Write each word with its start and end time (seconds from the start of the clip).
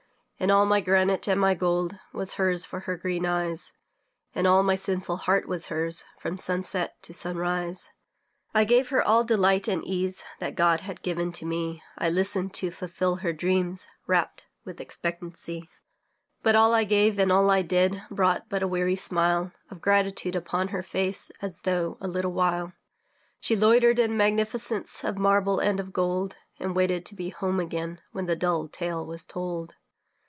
And 0.41 0.49
all 0.49 0.65
my 0.65 0.81
granite 0.81 1.27
and 1.27 1.39
my 1.39 1.53
gold 1.53 1.99
Was 2.13 2.33
hers 2.33 2.65
for 2.65 2.79
her 2.79 2.97
green 2.97 3.27
eyes, 3.27 3.73
And 4.33 4.47
all 4.47 4.63
my 4.63 4.75
sinful 4.75 5.17
heart 5.17 5.47
was 5.47 5.67
hers, 5.67 6.03
From 6.17 6.35
sunset 6.35 6.95
to 7.03 7.13
sunrise. 7.13 7.91
I 8.51 8.63
gave 8.63 8.89
her 8.89 9.03
all 9.03 9.23
delight 9.23 9.67
and 9.67 9.85
ease 9.85 10.23
That 10.39 10.55
God 10.55 10.81
had 10.81 11.03
given 11.03 11.31
to 11.33 11.45
me, 11.45 11.83
I 11.95 12.09
listened 12.09 12.55
to 12.55 12.71
fulfil 12.71 13.17
her 13.17 13.33
dreams, 13.33 13.85
Rapt 14.07 14.47
with 14.65 14.81
expectancy. 14.81 15.69
But 16.41 16.55
all 16.55 16.73
I 16.73 16.85
gave 16.85 17.19
and 17.19 17.31
all 17.31 17.51
I 17.51 17.61
did 17.61 18.01
Brought 18.09 18.49
but 18.49 18.63
a 18.63 18.67
weary 18.67 18.95
smile 18.95 19.51
Of 19.69 19.79
gratitude 19.79 20.35
upon 20.35 20.69
her 20.69 20.81
face 20.81 21.29
As 21.43 21.61
though, 21.65 21.99
a 22.01 22.07
little 22.07 22.33
while, 22.33 22.73
She 23.39 23.55
loitered 23.55 23.99
in 23.99 24.17
magnificence 24.17 25.03
Of 25.03 25.19
marble 25.19 25.59
and 25.59 25.79
of 25.79 25.93
gold, 25.93 26.35
And 26.59 26.75
waited 26.75 27.05
to 27.05 27.15
be 27.15 27.29
home 27.29 27.59
again, 27.59 28.01
When 28.11 28.25
the 28.25 28.35
dull 28.35 28.67
tale 28.67 29.05
was 29.05 29.23
told. 29.23 29.75